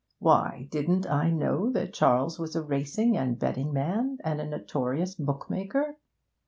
Why, 0.17 0.67
didn't 0.71 1.07
I 1.07 1.29
know 1.29 1.69
that 1.73 1.93
Charles 1.93 2.39
was 2.39 2.55
a 2.55 2.63
racing 2.63 3.15
and 3.15 3.37
betting 3.37 3.71
man, 3.71 4.17
and 4.23 4.41
a 4.41 4.49
notorious 4.49 5.13
bookmaker? 5.13 5.95